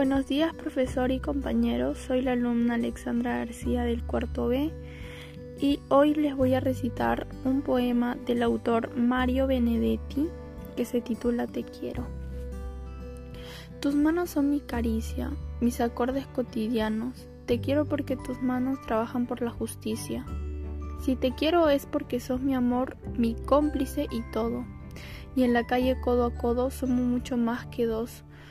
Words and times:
Buenos 0.00 0.26
días, 0.26 0.54
profesor 0.54 1.10
y 1.10 1.20
compañeros. 1.20 1.98
Soy 1.98 2.22
la 2.22 2.32
alumna 2.32 2.76
Alexandra 2.76 3.36
García 3.36 3.84
del 3.84 4.02
cuarto 4.02 4.48
B 4.48 4.72
y 5.60 5.78
hoy 5.90 6.14
les 6.14 6.34
voy 6.34 6.54
a 6.54 6.60
recitar 6.60 7.26
un 7.44 7.60
poema 7.60 8.16
del 8.24 8.42
autor 8.42 8.96
Mario 8.96 9.46
Benedetti 9.46 10.26
que 10.74 10.86
se 10.86 11.02
titula 11.02 11.46
Te 11.46 11.64
quiero. 11.64 12.06
Tus 13.80 13.94
manos 13.94 14.30
son 14.30 14.48
mi 14.48 14.60
caricia, 14.60 15.32
mis 15.60 15.82
acordes 15.82 16.26
cotidianos. 16.28 17.28
Te 17.44 17.60
quiero 17.60 17.84
porque 17.84 18.16
tus 18.16 18.40
manos 18.40 18.80
trabajan 18.86 19.26
por 19.26 19.42
la 19.42 19.50
justicia. 19.50 20.24
Si 21.04 21.14
te 21.14 21.34
quiero 21.34 21.68
es 21.68 21.84
porque 21.84 22.20
sos 22.20 22.40
mi 22.40 22.54
amor, 22.54 22.96
mi 23.18 23.34
cómplice 23.34 24.06
y 24.10 24.22
todo. 24.32 24.64
Y 25.36 25.42
en 25.42 25.52
la 25.52 25.66
calle 25.66 26.00
codo 26.00 26.24
a 26.24 26.34
codo 26.34 26.70
somos 26.70 27.00
mucho 27.00 27.36
más 27.36 27.66
que 27.66 27.84
dos 27.84 28.24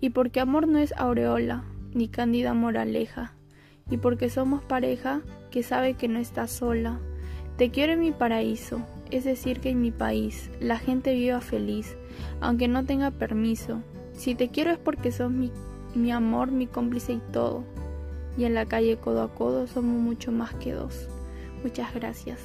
y 0.00 0.10
porque 0.10 0.40
amor 0.40 0.68
no 0.68 0.78
es 0.78 0.92
aureola, 0.96 1.64
ni 1.94 2.08
cándida 2.08 2.54
moraleja, 2.54 3.34
y 3.90 3.96
porque 3.96 4.30
somos 4.30 4.62
pareja 4.62 5.22
que 5.50 5.62
sabe 5.62 5.94
que 5.94 6.08
no 6.08 6.18
está 6.18 6.46
sola. 6.46 7.00
Te 7.56 7.70
quiero 7.70 7.94
en 7.94 8.00
mi 8.00 8.12
paraíso, 8.12 8.82
es 9.10 9.24
decir, 9.24 9.60
que 9.60 9.70
en 9.70 9.80
mi 9.80 9.90
país 9.90 10.50
la 10.60 10.78
gente 10.78 11.14
viva 11.14 11.40
feliz, 11.40 11.96
aunque 12.40 12.68
no 12.68 12.84
tenga 12.84 13.10
permiso. 13.10 13.82
Si 14.12 14.34
te 14.34 14.48
quiero 14.48 14.70
es 14.70 14.78
porque 14.78 15.10
sos 15.10 15.30
mi, 15.30 15.50
mi 15.94 16.12
amor, 16.12 16.50
mi 16.50 16.66
cómplice 16.66 17.14
y 17.14 17.22
todo. 17.32 17.64
Y 18.36 18.44
en 18.44 18.54
la 18.54 18.66
calle 18.66 18.98
codo 18.98 19.22
a 19.22 19.34
codo 19.34 19.66
somos 19.66 20.00
mucho 20.00 20.30
más 20.30 20.54
que 20.54 20.72
dos. 20.72 21.08
Muchas 21.62 21.92
gracias. 21.94 22.40